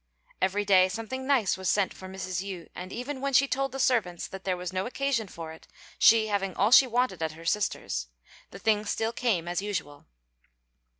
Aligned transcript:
Every 0.41 0.65
day 0.65 0.89
something 0.89 1.27
nice 1.27 1.57
was 1.57 1.69
sent 1.69 1.93
for 1.93 2.07
Mrs. 2.09 2.43
Yü, 2.43 2.69
and 2.73 2.91
even 2.91 3.21
when 3.21 3.33
she 3.33 3.47
told 3.47 3.71
the 3.71 3.77
servants 3.77 4.27
that 4.27 4.45
there 4.45 4.57
was 4.57 4.73
no 4.73 4.87
occasion 4.87 5.27
for 5.27 5.51
it, 5.51 5.67
she 5.99 6.25
having 6.25 6.55
all 6.55 6.71
she 6.71 6.87
wanted 6.87 7.21
at 7.21 7.33
her 7.33 7.45
sister's, 7.45 8.07
the 8.49 8.57
things 8.57 8.89
still 8.89 9.13
came 9.13 9.47
as 9.47 9.61
usual. 9.61 10.07